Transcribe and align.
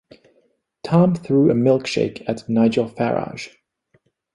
Tom 0.83 1.13
threw 1.13 1.51
a 1.51 1.53
milkshake 1.53 2.27
at 2.27 2.49
Nigel 2.49 2.89
Farage. 2.89 3.49